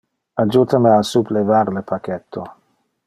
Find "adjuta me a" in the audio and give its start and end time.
0.43-1.03